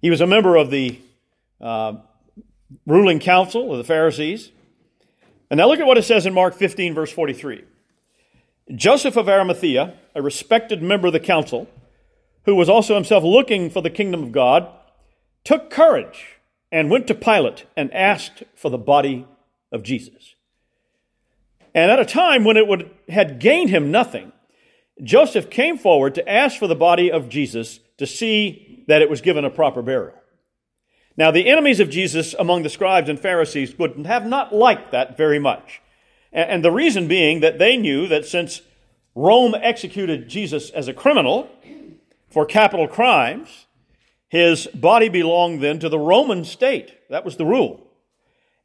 He 0.00 0.10
was 0.10 0.20
a 0.20 0.26
member 0.26 0.56
of 0.56 0.70
the 0.70 0.98
uh, 1.60 1.94
ruling 2.86 3.18
council 3.18 3.70
of 3.72 3.78
the 3.78 3.84
Pharisees. 3.84 4.50
And 5.50 5.58
now 5.58 5.68
look 5.68 5.80
at 5.80 5.86
what 5.86 5.98
it 5.98 6.04
says 6.04 6.26
in 6.26 6.34
Mark 6.34 6.54
15, 6.54 6.94
verse 6.94 7.12
43. 7.12 7.64
Joseph 8.74 9.16
of 9.16 9.28
Arimathea, 9.28 9.94
a 10.14 10.22
respected 10.22 10.82
member 10.82 11.08
of 11.08 11.12
the 11.12 11.20
council, 11.20 11.68
who 12.44 12.54
was 12.54 12.68
also 12.68 12.94
himself 12.94 13.22
looking 13.22 13.70
for 13.70 13.82
the 13.82 13.90
kingdom 13.90 14.22
of 14.22 14.32
God, 14.32 14.68
took 15.44 15.70
courage 15.70 16.38
and 16.70 16.90
went 16.90 17.06
to 17.06 17.14
Pilate 17.14 17.66
and 17.76 17.92
asked 17.92 18.42
for 18.54 18.70
the 18.70 18.78
body 18.78 19.26
of 19.70 19.82
Jesus. 19.82 20.34
And 21.74 21.90
at 21.90 22.00
a 22.00 22.04
time 22.04 22.44
when 22.44 22.56
it 22.56 22.66
would, 22.66 22.90
had 23.08 23.38
gained 23.38 23.70
him 23.70 23.90
nothing, 23.90 24.32
Joseph 25.02 25.50
came 25.50 25.78
forward 25.78 26.14
to 26.14 26.28
ask 26.28 26.58
for 26.58 26.66
the 26.66 26.74
body 26.74 27.10
of 27.10 27.28
Jesus 27.28 27.80
to 27.98 28.06
see 28.06 28.84
that 28.88 29.02
it 29.02 29.10
was 29.10 29.20
given 29.20 29.44
a 29.44 29.50
proper 29.50 29.82
burial. 29.82 30.14
Now, 31.16 31.30
the 31.30 31.48
enemies 31.48 31.80
of 31.80 31.90
Jesus 31.90 32.34
among 32.38 32.62
the 32.62 32.70
scribes 32.70 33.08
and 33.08 33.20
Pharisees 33.20 33.78
would 33.78 34.06
have 34.06 34.26
not 34.26 34.54
liked 34.54 34.92
that 34.92 35.16
very 35.16 35.38
much. 35.38 35.80
And 36.32 36.64
the 36.64 36.70
reason 36.70 37.08
being 37.08 37.40
that 37.40 37.58
they 37.58 37.76
knew 37.76 38.06
that 38.08 38.24
since 38.24 38.62
Rome 39.14 39.54
executed 39.54 40.28
Jesus 40.28 40.70
as 40.70 40.88
a 40.88 40.94
criminal 40.94 41.50
for 42.30 42.46
capital 42.46 42.88
crimes, 42.88 43.66
his 44.32 44.66
body 44.68 45.10
belonged 45.10 45.62
then 45.62 45.78
to 45.78 45.90
the 45.90 45.98
Roman 45.98 46.46
state. 46.46 46.94
That 47.10 47.22
was 47.22 47.36
the 47.36 47.44
rule. 47.44 47.86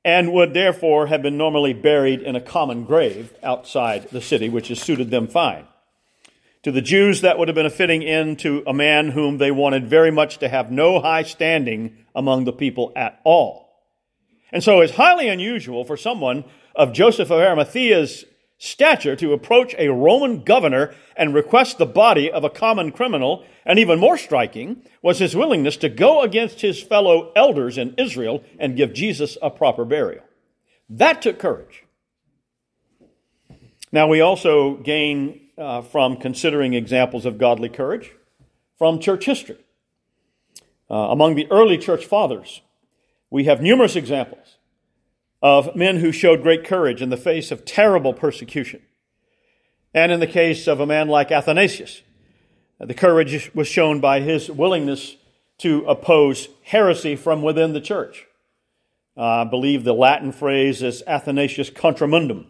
And 0.05 0.31
would 0.31 0.53
therefore 0.53 1.07
have 1.07 1.21
been 1.21 1.37
normally 1.37 1.73
buried 1.73 2.21
in 2.21 2.37
a 2.37 2.41
common 2.41 2.85
grave 2.85 3.33
outside 3.43 4.09
the 4.09 4.21
city, 4.21 4.47
which 4.47 4.69
has 4.69 4.79
suited 4.79 5.11
them 5.11 5.27
fine. 5.27 5.67
To 6.63 6.71
the 6.71 6.81
Jews, 6.81 7.19
that 7.19 7.37
would 7.37 7.49
have 7.49 7.55
been 7.55 7.65
a 7.65 7.69
fitting 7.69 8.01
end 8.01 8.39
to 8.39 8.63
a 8.65 8.73
man 8.73 9.09
whom 9.09 9.39
they 9.39 9.51
wanted 9.51 9.89
very 9.89 10.09
much 10.09 10.37
to 10.37 10.47
have 10.47 10.71
no 10.71 11.01
high 11.01 11.23
standing 11.23 11.97
among 12.15 12.45
the 12.45 12.53
people 12.53 12.93
at 12.95 13.19
all. 13.25 13.69
And 14.53 14.63
so 14.63 14.79
it's 14.79 14.95
highly 14.95 15.27
unusual 15.27 15.83
for 15.83 15.97
someone 15.97 16.45
of 16.75 16.93
Joseph 16.93 17.29
of 17.29 17.41
Arimathea's 17.41 18.23
stature 18.57 19.15
to 19.15 19.33
approach 19.33 19.75
a 19.77 19.89
Roman 19.89 20.43
governor 20.43 20.93
and 21.15 21.33
request 21.33 21.77
the 21.77 21.85
body 21.85 22.31
of 22.31 22.43
a 22.43 22.49
common 22.49 22.91
criminal, 22.91 23.43
and 23.65 23.77
even 23.77 23.99
more 23.99 24.17
striking 24.17 24.83
was 25.01 25.19
his 25.19 25.35
willingness 25.35 25.77
to 25.77 25.89
go 25.89 26.21
against 26.21 26.61
his 26.61 26.81
fellow 26.81 27.31
elders 27.35 27.77
in 27.77 27.93
Israel 27.97 28.43
and 28.59 28.77
give 28.77 28.93
Jesus 28.93 29.37
a 29.41 29.49
proper 29.49 29.85
burial. 29.85 30.23
That 30.89 31.21
took 31.21 31.37
courage. 31.37 31.83
Now, 33.91 34.07
we 34.07 34.21
also 34.21 34.75
gain 34.75 35.41
uh, 35.57 35.81
from 35.81 36.17
considering 36.17 36.73
examples 36.73 37.25
of 37.25 37.37
godly 37.37 37.69
courage 37.69 38.11
from 38.77 38.99
church 38.99 39.25
history. 39.25 39.57
Uh, 40.89 40.95
among 41.09 41.35
the 41.35 41.47
early 41.51 41.77
church 41.77 42.05
fathers, 42.05 42.61
we 43.29 43.45
have 43.45 43.61
numerous 43.61 43.95
examples 43.95 44.56
of 45.41 45.75
men 45.75 45.97
who 45.97 46.11
showed 46.11 46.41
great 46.41 46.63
courage 46.63 47.01
in 47.01 47.09
the 47.09 47.17
face 47.17 47.51
of 47.51 47.65
terrible 47.65 48.13
persecution. 48.13 48.81
And 49.93 50.11
in 50.11 50.19
the 50.19 50.27
case 50.27 50.67
of 50.67 50.79
a 50.79 50.85
man 50.85 51.07
like 51.07 51.31
Athanasius, 51.31 52.01
the 52.79 52.93
courage 52.93 53.51
was 53.55 53.67
shown 53.67 53.99
by 53.99 54.19
his 54.19 54.49
willingness 54.49 55.15
to 55.59 55.83
oppose 55.85 56.49
heresy 56.63 57.15
from 57.15 57.41
within 57.41 57.73
the 57.73 57.81
church. 57.81 58.27
Uh, 59.15 59.41
I 59.41 59.43
believe 59.45 59.83
the 59.83 59.93
Latin 59.93 60.31
phrase 60.31 60.83
is 60.83 61.01
Athanasius 61.07 61.71
contra 61.71 62.07
mundum. 62.07 62.47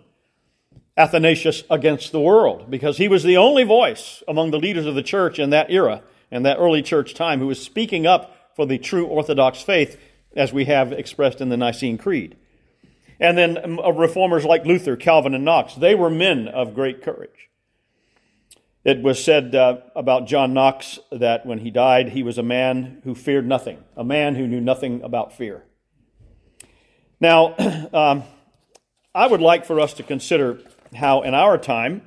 Athanasius 0.98 1.64
against 1.70 2.12
the 2.12 2.20
world, 2.20 2.70
because 2.70 2.98
he 2.98 3.08
was 3.08 3.24
the 3.24 3.38
only 3.38 3.64
voice 3.64 4.24
among 4.28 4.52
the 4.52 4.60
leaders 4.60 4.86
of 4.86 4.96
the 4.96 5.04
church 5.04 5.40
in 5.40 5.52
that 5.52 5.72
era, 5.72 6.02
in 6.32 6.44
that 6.44 6.58
early 6.58 6.82
church 6.82 7.14
time, 7.14 7.40
who 7.40 7.48
was 7.48 7.62
speaking 7.62 8.06
up 8.06 8.52
for 8.56 8.66
the 8.66 8.80
true 8.80 9.06
Orthodox 9.06 9.62
faith, 9.62 9.98
as 10.36 10.52
we 10.52 10.66
have 10.66 10.92
expressed 10.92 11.40
in 11.40 11.50
the 11.50 11.58
Nicene 11.58 11.98
Creed. 11.98 12.36
And 13.20 13.38
then 13.38 13.80
um, 13.80 13.98
reformers 13.98 14.46
like 14.46 14.66
Luther, 14.66 14.96
Calvin, 14.96 15.34
and 15.34 15.44
Knox, 15.44 15.76
they 15.76 15.96
were 15.96 16.10
men 16.10 16.48
of 16.48 16.74
great 16.74 17.02
courage. 17.02 17.50
It 18.84 19.02
was 19.02 19.22
said 19.22 19.54
uh, 19.54 19.80
about 19.96 20.28
John 20.28 20.54
Knox 20.54 21.00
that 21.12 21.46
when 21.46 21.60
he 21.60 21.72
died, 21.72 22.10
he 22.10 22.24
was 22.24 22.38
a 22.38 22.44
man 22.44 23.02
who 23.04 23.16
feared 23.16 23.46
nothing, 23.46 23.84
a 23.98 24.04
man 24.04 24.36
who 24.36 24.48
knew 24.48 24.62
nothing 24.62 25.02
about 25.02 25.34
fear. 25.34 25.64
Now, 27.20 27.56
um, 27.94 28.24
I 29.14 29.28
would 29.28 29.42
like 29.42 29.66
for 29.66 29.80
us 29.80 29.94
to 29.96 30.04
consider 30.04 30.60
how, 30.96 31.24
in 31.24 31.34
our 31.34 31.58
time, 31.58 32.04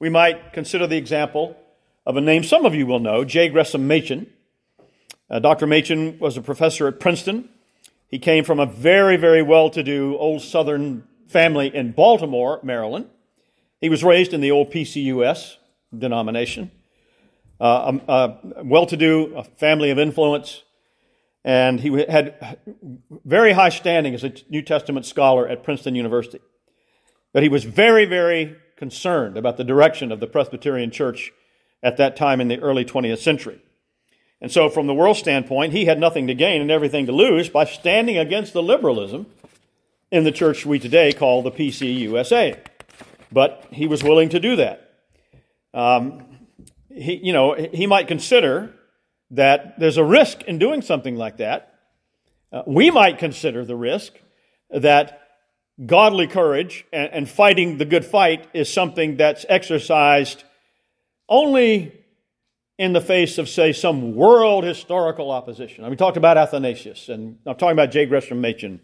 we 0.00 0.08
might 0.08 0.52
consider 0.52 0.86
the 0.86 0.96
example 0.96 1.56
of 2.06 2.16
a 2.16 2.20
name 2.20 2.42
some 2.42 2.66
of 2.66 2.74
you 2.74 2.86
will 2.86 3.00
know, 3.00 3.24
J. 3.24 3.48
Gresham 3.48 3.86
Machen. 3.86 4.26
Uh, 5.30 5.38
Dr. 5.38 5.66
Machen 5.66 6.18
was 6.18 6.36
a 6.36 6.42
professor 6.42 6.88
at 6.88 7.00
Princeton. 7.00 7.48
He 8.08 8.18
came 8.18 8.44
from 8.44 8.60
a 8.60 8.66
very, 8.66 9.16
very 9.16 9.42
well 9.42 9.70
to 9.70 9.82
do 9.82 10.16
old 10.16 10.42
Southern 10.42 11.04
family 11.28 11.74
in 11.74 11.92
Baltimore, 11.92 12.60
Maryland. 12.62 13.06
He 13.80 13.88
was 13.88 14.04
raised 14.04 14.32
in 14.32 14.40
the 14.40 14.50
old 14.50 14.70
PCUS, 14.70 15.56
denomination. 15.96 16.70
Uh, 17.60 17.98
a, 18.08 18.12
a 18.12 18.64
well 18.64 18.86
to 18.86 18.96
do, 18.96 19.42
family 19.56 19.90
of 19.90 19.98
influence, 19.98 20.62
and 21.44 21.80
he 21.80 22.04
had 22.08 22.58
very 23.24 23.52
high 23.52 23.68
standing 23.68 24.14
as 24.14 24.24
a 24.24 24.32
New 24.48 24.62
Testament 24.62 25.06
scholar 25.06 25.46
at 25.46 25.62
Princeton 25.62 25.94
University. 25.94 26.40
But 27.32 27.42
he 27.42 27.48
was 27.48 27.64
very, 27.64 28.06
very 28.06 28.56
concerned 28.76 29.36
about 29.36 29.56
the 29.56 29.64
direction 29.64 30.10
of 30.10 30.20
the 30.20 30.26
Presbyterian 30.26 30.90
Church 30.90 31.32
at 31.82 31.96
that 31.98 32.16
time 32.16 32.40
in 32.40 32.48
the 32.48 32.58
early 32.60 32.84
20th 32.84 33.18
century. 33.18 33.60
And 34.44 34.52
so, 34.52 34.68
from 34.68 34.86
the 34.86 34.92
world 34.92 35.16
standpoint, 35.16 35.72
he 35.72 35.86
had 35.86 35.98
nothing 35.98 36.26
to 36.26 36.34
gain 36.34 36.60
and 36.60 36.70
everything 36.70 37.06
to 37.06 37.12
lose 37.12 37.48
by 37.48 37.64
standing 37.64 38.18
against 38.18 38.52
the 38.52 38.62
liberalism 38.62 39.24
in 40.10 40.24
the 40.24 40.32
church 40.32 40.66
we 40.66 40.78
today 40.78 41.14
call 41.14 41.40
the 41.40 41.50
PCUSA. 41.50 42.58
But 43.32 43.66
he 43.70 43.86
was 43.86 44.04
willing 44.04 44.28
to 44.28 44.38
do 44.38 44.56
that. 44.56 44.92
Um, 45.72 46.26
he, 46.90 47.14
you 47.22 47.32
know, 47.32 47.54
he 47.54 47.86
might 47.86 48.06
consider 48.06 48.74
that 49.30 49.80
there's 49.80 49.96
a 49.96 50.04
risk 50.04 50.42
in 50.42 50.58
doing 50.58 50.82
something 50.82 51.16
like 51.16 51.38
that. 51.38 51.78
Uh, 52.52 52.64
we 52.66 52.90
might 52.90 53.18
consider 53.18 53.64
the 53.64 53.76
risk 53.76 54.12
that 54.68 55.22
godly 55.86 56.26
courage 56.26 56.84
and, 56.92 57.10
and 57.14 57.30
fighting 57.30 57.78
the 57.78 57.86
good 57.86 58.04
fight 58.04 58.46
is 58.52 58.70
something 58.70 59.16
that's 59.16 59.46
exercised 59.48 60.44
only 61.30 62.03
in 62.78 62.92
the 62.92 63.00
face 63.00 63.38
of, 63.38 63.48
say, 63.48 63.72
some 63.72 64.14
world 64.14 64.64
historical 64.64 65.30
opposition. 65.30 65.84
I 65.84 65.86
mean, 65.86 65.92
we 65.92 65.96
talked 65.96 66.16
about 66.16 66.36
Athanasius, 66.36 67.08
and 67.08 67.38
I'm 67.46 67.56
talking 67.56 67.72
about 67.72 67.92
J. 67.92 68.06
Gresham 68.06 68.40
Machen. 68.40 68.80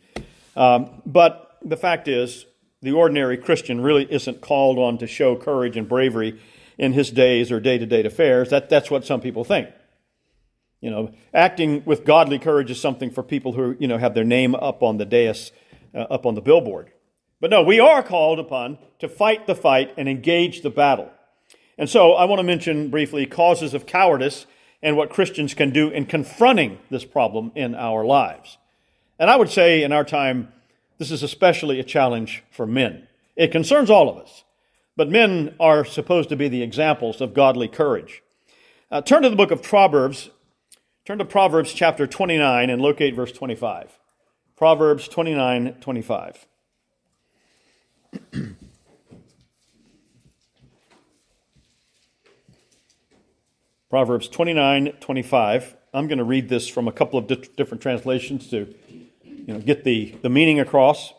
Um, 0.57 1.03
but 1.07 1.59
the 1.65 1.77
fact 1.77 2.07
is, 2.07 2.47
the 2.83 2.93
ordinary 2.93 3.37
Christian 3.37 3.81
really 3.81 4.11
isn't 4.11 4.41
called 4.41 4.79
on 4.79 4.99
to 4.99 5.07
show 5.07 5.37
courage 5.37 5.77
and 5.77 5.89
bravery 5.89 6.41
in 6.79 6.93
his 6.93 7.11
days 7.11 7.53
or 7.53 7.61
day 7.61 7.79
to 7.79 7.87
day 7.87 8.05
affairs. 8.05 8.51
That, 8.51 8.71
that's 8.71 8.91
what 8.91 9.05
some 9.05 9.21
people 9.21 9.45
think. 9.45 9.69
You 10.81 10.91
know, 10.91 11.13
acting 11.35 11.83
with 11.85 12.07
godly 12.07 12.39
courage 12.39 12.71
is 12.71 12.81
something 12.81 13.11
for 13.11 13.23
people 13.23 13.53
who, 13.53 13.77
you 13.79 13.87
know, 13.87 13.99
have 13.99 14.15
their 14.15 14.25
name 14.25 14.55
up 14.55 14.83
on 14.83 14.97
the 14.97 15.05
dais, 15.05 15.53
uh, 15.95 15.99
up 15.99 16.25
on 16.25 16.35
the 16.35 16.41
billboard. 16.41 16.91
But 17.39 17.51
no, 17.51 17.63
we 17.63 17.81
are 17.81 18.03
called 18.03 18.39
upon 18.39 18.79
to 19.01 19.09
fight 19.09 19.47
the 19.47 19.55
fight 19.55 19.93
and 19.99 20.09
engage 20.09 20.63
the 20.63 20.71
battle. 20.71 21.11
And 21.81 21.89
so 21.89 22.13
I 22.13 22.27
want 22.27 22.41
to 22.41 22.45
mention 22.45 22.91
briefly 22.91 23.25
causes 23.25 23.73
of 23.73 23.87
cowardice 23.87 24.45
and 24.83 24.99
what 24.99 25.09
Christians 25.09 25.55
can 25.55 25.71
do 25.71 25.89
in 25.89 26.05
confronting 26.05 26.79
this 26.91 27.07
problem 27.07 27.53
in 27.55 27.75
our 27.75 28.05
lives. 28.05 28.59
And 29.19 29.31
I 29.31 29.37
would 29.37 29.49
say 29.49 29.83
in 29.83 29.91
our 29.91 30.05
time, 30.05 30.53
this 30.99 31.11
is 31.11 31.23
especially 31.23 31.81
a 31.81 31.85
challenge 31.85 32.45
for 32.51 32.67
men. 32.67 33.09
It 33.35 33.51
concerns 33.51 33.89
all 33.89 34.11
of 34.11 34.19
us. 34.19 34.45
But 34.95 35.09
men 35.09 35.55
are 35.59 35.83
supposed 35.83 36.29
to 36.29 36.37
be 36.37 36.49
the 36.49 36.63
examples 36.63 37.23
of 37.23 37.33
godly 37.33 37.67
courage. 37.67 38.23
Uh, 38.91 39.01
turn 39.01 39.23
to 39.23 39.31
the 39.31 39.37
book 39.37 39.51
of 39.51 39.63
Proverbs. 39.63 40.29
Turn 41.07 41.17
to 41.17 41.25
Proverbs 41.25 41.73
chapter 41.73 42.07
29 42.07 42.69
and 42.69 42.83
locate 42.83 43.15
verse 43.15 43.33
25. 43.33 43.99
Proverbs 44.55 45.09
29 45.09 45.77
25. 45.81 46.47
Proverbs 53.91 54.29
29 54.29 54.93
25. 55.01 55.77
I'm 55.93 56.07
going 56.07 56.19
to 56.19 56.25
read 56.25 56.49
this 56.49 56.69
from 56.69 56.87
a 56.87 56.93
couple 56.93 57.19
of 57.19 57.27
di- 57.27 57.49
different 57.57 57.83
translations 57.83 58.49
to 58.51 58.73
you 59.25 59.53
know, 59.55 59.59
get 59.59 59.83
the, 59.83 60.15
the 60.23 60.31
meaning 60.31 60.61
across. 60.61 61.13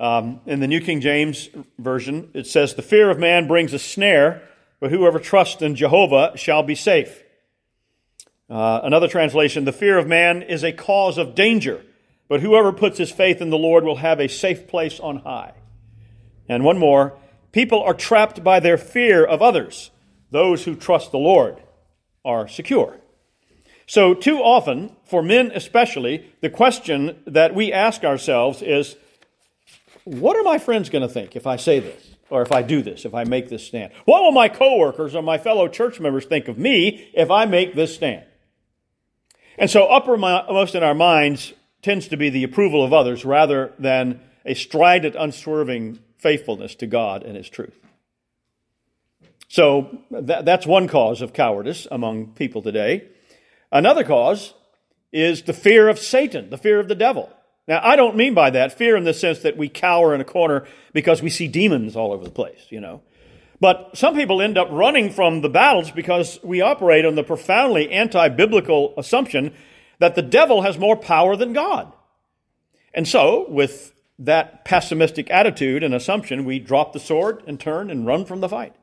Um, 0.00 0.40
in 0.44 0.58
the 0.58 0.66
New 0.66 0.80
King 0.80 1.00
James 1.00 1.48
Version, 1.78 2.28
it 2.34 2.48
says, 2.48 2.74
The 2.74 2.82
fear 2.82 3.10
of 3.10 3.20
man 3.20 3.46
brings 3.46 3.72
a 3.72 3.78
snare, 3.78 4.42
but 4.80 4.90
whoever 4.90 5.20
trusts 5.20 5.62
in 5.62 5.76
Jehovah 5.76 6.32
shall 6.34 6.64
be 6.64 6.74
safe. 6.74 7.22
Uh, 8.48 8.80
another 8.82 9.06
translation, 9.06 9.64
The 9.64 9.72
fear 9.72 9.96
of 9.96 10.08
man 10.08 10.42
is 10.42 10.64
a 10.64 10.72
cause 10.72 11.16
of 11.16 11.36
danger, 11.36 11.80
but 12.28 12.40
whoever 12.40 12.72
puts 12.72 12.98
his 12.98 13.12
faith 13.12 13.40
in 13.40 13.50
the 13.50 13.56
Lord 13.56 13.84
will 13.84 13.96
have 13.96 14.18
a 14.18 14.28
safe 14.28 14.66
place 14.66 14.98
on 14.98 15.18
high. 15.18 15.52
And 16.48 16.64
one 16.64 16.78
more, 16.78 17.16
People 17.52 17.82
are 17.82 17.94
trapped 17.94 18.42
by 18.42 18.58
their 18.58 18.78
fear 18.78 19.24
of 19.24 19.42
others. 19.42 19.90
Those 20.30 20.64
who 20.64 20.74
trust 20.74 21.12
the 21.12 21.18
Lord 21.18 21.60
are 22.24 22.48
secure. 22.48 22.96
So, 23.86 24.14
too 24.14 24.38
often, 24.38 24.94
for 25.04 25.22
men 25.22 25.50
especially, 25.52 26.32
the 26.40 26.50
question 26.50 27.20
that 27.26 27.54
we 27.54 27.72
ask 27.72 28.04
ourselves 28.04 28.62
is, 28.62 28.96
what 30.04 30.36
are 30.36 30.44
my 30.44 30.58
friends 30.58 30.90
going 30.90 31.02
to 31.02 31.12
think 31.12 31.34
if 31.34 31.46
I 31.46 31.56
say 31.56 31.80
this? 31.80 32.06
Or 32.30 32.42
if 32.42 32.52
I 32.52 32.62
do 32.62 32.80
this, 32.80 33.04
if 33.04 33.12
I 33.12 33.24
make 33.24 33.48
this 33.48 33.66
stand? 33.66 33.92
What 34.04 34.22
will 34.22 34.30
my 34.30 34.48
coworkers 34.48 35.16
or 35.16 35.22
my 35.22 35.36
fellow 35.36 35.66
church 35.66 35.98
members 35.98 36.26
think 36.26 36.46
of 36.46 36.56
me 36.56 37.10
if 37.12 37.28
I 37.28 37.44
make 37.44 37.74
this 37.74 37.92
stand? 37.92 38.24
And 39.58 39.68
so, 39.68 39.86
uppermost 39.86 40.76
in 40.76 40.84
our 40.84 40.94
minds 40.94 41.52
tends 41.82 42.06
to 42.08 42.16
be 42.16 42.30
the 42.30 42.44
approval 42.44 42.84
of 42.84 42.92
others 42.92 43.24
rather 43.24 43.72
than 43.78 44.20
a 44.46 44.54
strident, 44.54 45.16
unswerving 45.16 45.98
faithfulness 46.16 46.76
to 46.76 46.86
God 46.86 47.24
and 47.24 47.36
His 47.36 47.48
truth. 47.48 47.79
So, 49.50 49.98
that, 50.12 50.44
that's 50.44 50.64
one 50.64 50.86
cause 50.86 51.22
of 51.22 51.32
cowardice 51.32 51.88
among 51.90 52.34
people 52.34 52.62
today. 52.62 53.08
Another 53.72 54.04
cause 54.04 54.54
is 55.12 55.42
the 55.42 55.52
fear 55.52 55.88
of 55.88 55.98
Satan, 55.98 56.50
the 56.50 56.56
fear 56.56 56.78
of 56.78 56.86
the 56.86 56.94
devil. 56.94 57.28
Now, 57.66 57.80
I 57.82 57.96
don't 57.96 58.14
mean 58.14 58.32
by 58.32 58.50
that 58.50 58.72
fear 58.72 58.96
in 58.96 59.02
the 59.02 59.12
sense 59.12 59.40
that 59.40 59.56
we 59.56 59.68
cower 59.68 60.14
in 60.14 60.20
a 60.20 60.24
corner 60.24 60.68
because 60.92 61.20
we 61.20 61.30
see 61.30 61.48
demons 61.48 61.96
all 61.96 62.12
over 62.12 62.22
the 62.22 62.30
place, 62.30 62.66
you 62.68 62.80
know. 62.80 63.02
But 63.58 63.90
some 63.94 64.14
people 64.14 64.40
end 64.40 64.56
up 64.56 64.68
running 64.70 65.10
from 65.10 65.40
the 65.40 65.48
battles 65.48 65.90
because 65.90 66.38
we 66.44 66.60
operate 66.60 67.04
on 67.04 67.16
the 67.16 67.24
profoundly 67.24 67.90
anti 67.90 68.28
biblical 68.28 68.94
assumption 68.96 69.52
that 69.98 70.14
the 70.14 70.22
devil 70.22 70.62
has 70.62 70.78
more 70.78 70.96
power 70.96 71.34
than 71.34 71.54
God. 71.54 71.92
And 72.94 73.06
so, 73.08 73.50
with 73.50 73.94
that 74.20 74.64
pessimistic 74.64 75.28
attitude 75.28 75.82
and 75.82 75.92
assumption, 75.92 76.44
we 76.44 76.60
drop 76.60 76.92
the 76.92 77.00
sword 77.00 77.42
and 77.48 77.58
turn 77.58 77.90
and 77.90 78.06
run 78.06 78.24
from 78.24 78.40
the 78.40 78.48
fight. 78.48 78.76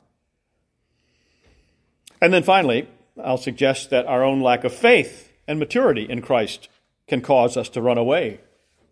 And 2.21 2.33
then 2.33 2.43
finally, 2.43 2.87
I'll 3.23 3.37
suggest 3.37 3.89
that 3.89 4.05
our 4.05 4.23
own 4.23 4.41
lack 4.41 4.63
of 4.63 4.73
faith 4.73 5.31
and 5.47 5.59
maturity 5.59 6.03
in 6.09 6.21
Christ 6.21 6.69
can 7.07 7.21
cause 7.21 7.57
us 7.57 7.69
to 7.69 7.81
run 7.81 7.97
away 7.97 8.39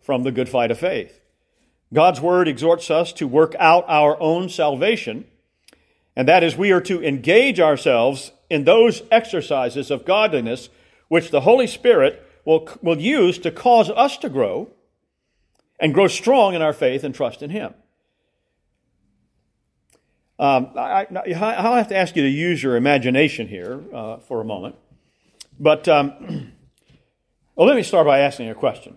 from 0.00 0.22
the 0.22 0.32
good 0.32 0.48
fight 0.48 0.70
of 0.70 0.78
faith. 0.78 1.20
God's 1.92 2.20
word 2.20 2.48
exhorts 2.48 2.90
us 2.90 3.12
to 3.14 3.28
work 3.28 3.54
out 3.58 3.84
our 3.88 4.20
own 4.20 4.48
salvation, 4.48 5.26
and 6.16 6.26
that 6.28 6.42
is, 6.42 6.56
we 6.56 6.72
are 6.72 6.80
to 6.82 7.02
engage 7.02 7.60
ourselves 7.60 8.32
in 8.48 8.64
those 8.64 9.02
exercises 9.10 9.90
of 9.90 10.04
godliness 10.04 10.68
which 11.08 11.30
the 11.30 11.42
Holy 11.42 11.66
Spirit 11.66 12.22
will, 12.44 12.68
will 12.82 12.98
use 12.98 13.38
to 13.38 13.50
cause 13.50 13.90
us 13.90 14.16
to 14.18 14.28
grow 14.28 14.70
and 15.78 15.92
grow 15.92 16.08
strong 16.08 16.54
in 16.54 16.62
our 16.62 16.72
faith 16.72 17.04
and 17.04 17.14
trust 17.14 17.42
in 17.42 17.50
Him. 17.50 17.74
Um, 20.38 20.70
I, 20.76 21.06
will 21.10 21.34
have 21.34 21.88
to 21.88 21.96
ask 21.96 22.14
you 22.14 22.22
to 22.22 22.28
use 22.28 22.62
your 22.62 22.76
imagination 22.76 23.48
here 23.48 23.82
uh, 23.92 24.18
for 24.18 24.40
a 24.40 24.44
moment. 24.44 24.76
But 25.58 25.88
um, 25.88 26.52
well, 27.56 27.66
let 27.66 27.76
me 27.76 27.82
start 27.82 28.06
by 28.06 28.18
asking 28.20 28.50
a 28.50 28.54
question. 28.54 28.96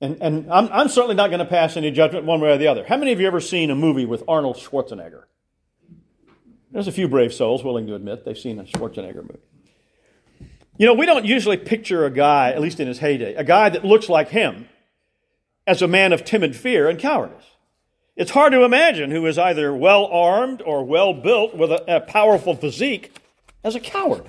And, 0.00 0.18
and 0.20 0.52
I'm, 0.52 0.68
I'm 0.72 0.88
certainly 0.88 1.14
not 1.14 1.28
going 1.28 1.38
to 1.38 1.44
pass 1.44 1.76
any 1.76 1.92
judgment 1.92 2.24
one 2.24 2.40
way 2.40 2.50
or 2.50 2.58
the 2.58 2.66
other. 2.66 2.84
How 2.84 2.96
many 2.96 3.12
of 3.12 3.20
you 3.20 3.26
ever 3.28 3.40
seen 3.40 3.70
a 3.70 3.76
movie 3.76 4.04
with 4.04 4.24
Arnold 4.26 4.56
Schwarzenegger? 4.56 5.24
There's 6.72 6.88
a 6.88 6.92
few 6.92 7.06
brave 7.06 7.32
souls 7.32 7.62
willing 7.62 7.86
to 7.86 7.94
admit 7.94 8.24
they've 8.24 8.36
seen 8.36 8.58
a 8.58 8.64
Schwarzenegger 8.64 9.22
movie. 9.22 9.38
You 10.78 10.86
know, 10.86 10.94
we 10.94 11.06
don't 11.06 11.24
usually 11.24 11.58
picture 11.58 12.04
a 12.04 12.10
guy, 12.10 12.50
at 12.50 12.60
least 12.60 12.80
in 12.80 12.88
his 12.88 12.98
heyday, 12.98 13.34
a 13.34 13.44
guy 13.44 13.68
that 13.68 13.84
looks 13.84 14.08
like 14.08 14.30
him 14.30 14.68
as 15.66 15.82
a 15.82 15.86
man 15.86 16.12
of 16.12 16.24
timid 16.24 16.56
fear 16.56 16.88
and 16.88 16.98
cowardice. 16.98 17.44
It's 18.14 18.30
hard 18.30 18.52
to 18.52 18.64
imagine 18.64 19.10
who 19.10 19.26
is 19.26 19.38
either 19.38 19.74
well 19.74 20.06
armed 20.06 20.60
or 20.62 20.84
well 20.84 21.14
built 21.14 21.56
with 21.56 21.72
a, 21.72 21.96
a, 21.96 22.00
powerful 22.00 22.54
physique 22.54 23.14
as 23.64 23.74
a 23.74 23.80
coward. 23.80 24.24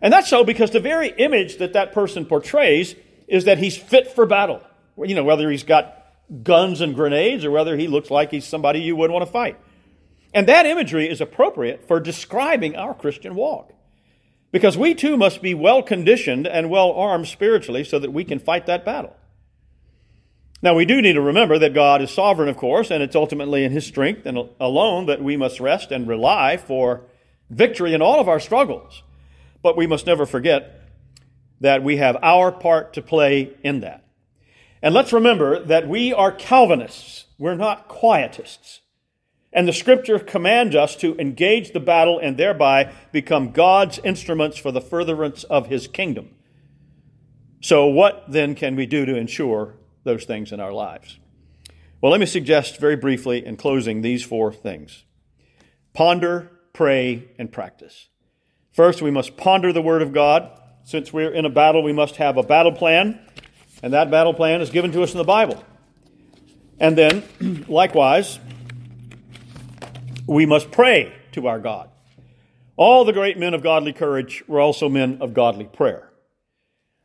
And 0.00 0.12
that's 0.12 0.28
so 0.28 0.42
because 0.42 0.72
the 0.72 0.80
very 0.80 1.10
image 1.10 1.58
that 1.58 1.74
that 1.74 1.92
person 1.92 2.26
portrays 2.26 2.96
is 3.28 3.44
that 3.44 3.58
he's 3.58 3.76
fit 3.76 4.12
for 4.12 4.26
battle. 4.26 4.60
You 4.98 5.14
know, 5.14 5.22
whether 5.22 5.48
he's 5.48 5.62
got 5.62 5.96
guns 6.42 6.80
and 6.80 6.94
grenades 6.94 7.44
or 7.44 7.52
whether 7.52 7.76
he 7.76 7.86
looks 7.86 8.10
like 8.10 8.32
he's 8.32 8.46
somebody 8.46 8.80
you 8.80 8.96
would 8.96 9.12
want 9.12 9.24
to 9.24 9.30
fight. 9.30 9.58
And 10.34 10.48
that 10.48 10.66
imagery 10.66 11.08
is 11.08 11.20
appropriate 11.20 11.86
for 11.86 12.00
describing 12.00 12.74
our 12.74 12.94
Christian 12.94 13.36
walk. 13.36 13.72
Because 14.50 14.76
we 14.76 14.94
too 14.94 15.16
must 15.16 15.40
be 15.40 15.54
well 15.54 15.82
conditioned 15.82 16.46
and 16.46 16.68
well 16.68 16.92
armed 16.92 17.28
spiritually 17.28 17.84
so 17.84 17.98
that 18.00 18.12
we 18.12 18.24
can 18.24 18.38
fight 18.38 18.66
that 18.66 18.84
battle. 18.84 19.16
Now, 20.62 20.74
we 20.74 20.84
do 20.84 21.02
need 21.02 21.14
to 21.14 21.20
remember 21.20 21.58
that 21.58 21.74
God 21.74 22.00
is 22.02 22.12
sovereign, 22.12 22.48
of 22.48 22.56
course, 22.56 22.92
and 22.92 23.02
it's 23.02 23.16
ultimately 23.16 23.64
in 23.64 23.72
His 23.72 23.84
strength 23.84 24.24
and 24.26 24.48
alone 24.60 25.06
that 25.06 25.20
we 25.20 25.36
must 25.36 25.58
rest 25.58 25.90
and 25.90 26.06
rely 26.06 26.56
for 26.56 27.02
victory 27.50 27.94
in 27.94 28.00
all 28.00 28.20
of 28.20 28.28
our 28.28 28.38
struggles. 28.38 29.02
But 29.60 29.76
we 29.76 29.88
must 29.88 30.06
never 30.06 30.24
forget 30.24 30.88
that 31.60 31.82
we 31.82 31.96
have 31.96 32.16
our 32.22 32.52
part 32.52 32.92
to 32.94 33.02
play 33.02 33.56
in 33.64 33.80
that. 33.80 34.04
And 34.80 34.94
let's 34.94 35.12
remember 35.12 35.64
that 35.64 35.88
we 35.88 36.12
are 36.12 36.32
Calvinists. 36.32 37.26
We're 37.38 37.56
not 37.56 37.88
quietists. 37.88 38.80
And 39.52 39.68
the 39.68 39.72
scripture 39.72 40.18
commands 40.18 40.74
us 40.74 40.96
to 40.96 41.16
engage 41.18 41.72
the 41.72 41.80
battle 41.80 42.18
and 42.18 42.36
thereby 42.36 42.92
become 43.12 43.50
God's 43.50 43.98
instruments 44.02 44.56
for 44.56 44.72
the 44.72 44.80
furtherance 44.80 45.44
of 45.44 45.66
his 45.66 45.86
kingdom. 45.86 46.30
So, 47.60 47.86
what 47.86 48.24
then 48.28 48.54
can 48.54 48.74
we 48.74 48.86
do 48.86 49.04
to 49.04 49.16
ensure 49.16 49.74
those 50.04 50.24
things 50.24 50.52
in 50.52 50.60
our 50.60 50.72
lives? 50.72 51.18
Well, 52.00 52.10
let 52.10 52.20
me 52.20 52.26
suggest 52.26 52.80
very 52.80 52.96
briefly 52.96 53.44
in 53.46 53.56
closing 53.56 54.02
these 54.02 54.24
four 54.24 54.52
things 54.52 55.04
ponder, 55.92 56.50
pray, 56.72 57.28
and 57.38 57.52
practice. 57.52 58.08
First, 58.72 59.02
we 59.02 59.10
must 59.10 59.36
ponder 59.36 59.72
the 59.72 59.82
Word 59.82 60.02
of 60.02 60.12
God. 60.12 60.58
Since 60.84 61.12
we're 61.12 61.32
in 61.32 61.44
a 61.44 61.50
battle, 61.50 61.82
we 61.82 61.92
must 61.92 62.16
have 62.16 62.36
a 62.36 62.42
battle 62.42 62.72
plan, 62.72 63.20
and 63.82 63.92
that 63.92 64.10
battle 64.10 64.34
plan 64.34 64.60
is 64.60 64.70
given 64.70 64.90
to 64.92 65.02
us 65.02 65.12
in 65.12 65.18
the 65.18 65.24
Bible. 65.24 65.62
And 66.80 66.96
then, 66.98 67.22
likewise, 67.68 68.40
we 70.26 70.46
must 70.46 70.70
pray 70.70 71.14
to 71.32 71.46
our 71.46 71.60
God. 71.60 71.90
All 72.76 73.04
the 73.04 73.12
great 73.12 73.38
men 73.38 73.54
of 73.54 73.62
godly 73.62 73.92
courage 73.92 74.42
were 74.48 74.60
also 74.60 74.88
men 74.88 75.18
of 75.20 75.34
godly 75.34 75.66
prayer. 75.66 76.11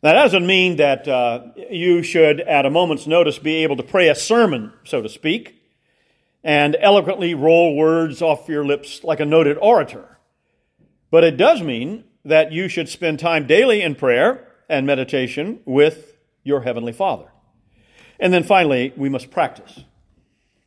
That 0.08 0.14
doesn't 0.14 0.48
mean 0.48 0.78
that 0.78 1.06
uh, 1.06 1.48
you 1.70 2.02
should, 2.02 2.40
at 2.40 2.66
a 2.66 2.70
moment's 2.70 3.08
notice, 3.08 3.40
be 3.40 3.56
able 3.64 3.76
to 3.76 3.84
pray 3.84 4.08
a 4.08 4.16
sermon, 4.16 4.72
so 4.86 5.02
to 5.02 5.10
speak, 5.10 5.62
and 6.46 6.78
eloquently 6.80 7.34
roll 7.34 7.76
words 7.76 8.22
off 8.22 8.48
your 8.48 8.64
lips 8.64 9.04
like 9.04 9.20
a 9.20 9.26
noted 9.26 9.58
orator. 9.58 10.18
But 11.12 11.26
it 11.26 11.36
does 11.36 11.62
mean 11.62 12.06
that 12.24 12.54
you 12.54 12.70
should 12.70 12.88
spend 12.88 13.20
time 13.20 13.48
daily 13.48 13.82
in 13.82 13.96
prayer 13.96 14.48
and 14.70 14.88
meditation 14.88 15.60
with 15.66 16.16
your 16.42 16.62
Heavenly 16.62 16.94
Father. 16.94 17.30
And 18.18 18.32
then 18.32 18.44
finally, 18.44 18.94
we 18.96 19.10
must 19.10 19.30
practice. 19.30 19.84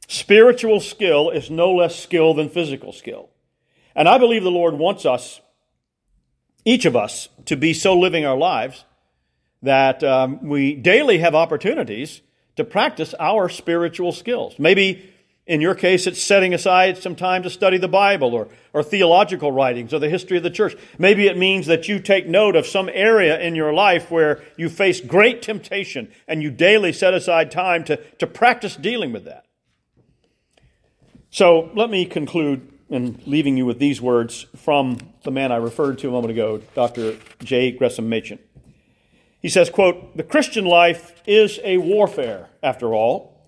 Spiritual 0.07 0.81
skill 0.81 1.31
is 1.31 1.51
no 1.51 1.73
less 1.73 1.99
skill 1.99 2.35
than 2.35 2.51
physical 2.51 2.93
skill. 2.93 3.31
And 3.97 4.07
I 4.07 4.19
believe 4.19 4.43
the 4.43 4.51
Lord 4.51 4.75
wants 4.75 5.07
us, 5.07 5.41
each 6.67 6.85
of 6.85 6.95
us, 6.95 7.31
to 7.47 7.57
be 7.57 7.73
so 7.73 7.99
living 7.99 8.27
our 8.27 8.37
lives 8.37 8.85
that 9.63 10.03
um, 10.03 10.47
we 10.47 10.75
daily 10.75 11.19
have 11.19 11.35
opportunities 11.35 12.23
to 12.57 12.65
practice 12.65 13.15
our 13.19 13.49
spiritual 13.49 14.13
skills. 14.13 14.59
Maybe 14.59 15.11
in 15.47 15.61
your 15.61 15.75
case, 15.75 16.07
it's 16.07 16.23
setting 16.23 16.55
aside 16.55 16.99
some 16.99 17.17
time 17.17 17.43
to 17.43 17.51
study 17.51 17.77
the 17.77 17.89
Bible 17.89 18.35
or, 18.35 18.49
or 18.73 18.85
theological 18.85 19.51
writings 19.51 19.93
or 19.93 19.99
the 19.99 20.09
history 20.09 20.37
of 20.37 20.45
the 20.45 20.51
church. 20.51 20.77
Maybe 20.97 21.27
it 21.27 21.37
means 21.37 21.67
that 21.67 21.89
you 21.89 21.99
take 21.99 22.29
note 22.29 22.55
of 22.55 22.69
some 22.69 22.89
area 22.93 23.41
in 23.41 23.57
your 23.57 23.73
life 23.73 24.13
where 24.13 24.43
you 24.57 24.69
face 24.69 25.01
great 25.01 25.43
temptation 25.43 26.09
and 26.29 26.41
you 26.41 26.53
daily 26.53 26.93
set 26.93 27.15
aside 27.15 27.51
time 27.51 27.83
to, 27.85 27.97
to 27.97 28.29
practice 28.29 28.77
dealing 28.77 29.13
with 29.13 29.25
that. 29.25 29.45
So 31.31 31.71
let 31.75 31.91
me 31.91 32.05
conclude 32.07 32.73
in 32.89 33.21
leaving 33.27 33.57
you 33.57 33.67
with 33.67 33.79
these 33.79 34.01
words 34.01 34.47
from 34.57 34.99
the 35.25 35.31
man 35.31 35.51
I 35.51 35.57
referred 35.57 35.99
to 35.99 36.09
a 36.09 36.13
moment 36.13 36.33
ago, 36.33 36.61
Dr. 36.75 37.17
J. 37.43 37.73
Gresham 37.73 38.09
Machen. 38.09 38.39
He 39.41 39.49
says, 39.49 39.71
quote, 39.71 40.17
The 40.17 40.23
Christian 40.23 40.65
life 40.65 41.15
is 41.27 41.59
a 41.65 41.79
warfare, 41.79 42.49
after 42.63 42.95
all. 42.95 43.41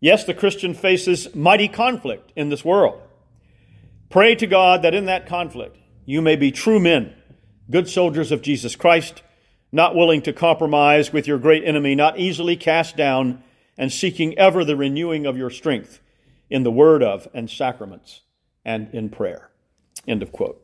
Yes, 0.00 0.24
the 0.24 0.34
Christian 0.34 0.74
faces 0.74 1.34
mighty 1.34 1.68
conflict 1.68 2.32
in 2.36 2.48
this 2.48 2.64
world. 2.64 3.00
Pray 4.08 4.34
to 4.34 4.46
God 4.46 4.82
that 4.82 4.94
in 4.94 5.06
that 5.06 5.26
conflict 5.26 5.76
you 6.04 6.20
may 6.20 6.36
be 6.36 6.50
true 6.50 6.80
men, 6.80 7.14
good 7.70 7.88
soldiers 7.88 8.32
of 8.32 8.42
Jesus 8.42 8.76
Christ, 8.76 9.22
not 9.72 9.94
willing 9.94 10.22
to 10.22 10.32
compromise 10.32 11.12
with 11.12 11.26
your 11.26 11.38
great 11.38 11.64
enemy, 11.64 11.94
not 11.94 12.18
easily 12.18 12.56
cast 12.56 12.96
down, 12.96 13.44
and 13.78 13.92
seeking 13.92 14.36
ever 14.36 14.64
the 14.64 14.76
renewing 14.76 15.26
of 15.26 15.36
your 15.36 15.50
strength 15.50 16.00
in 16.50 16.64
the 16.64 16.70
word 16.70 17.02
of 17.02 17.28
and 17.32 17.48
sacraments 17.48 18.22
and 18.64 18.92
in 18.92 19.08
prayer. 19.08 19.50
End 20.08 20.22
of 20.22 20.32
quote. 20.32 20.62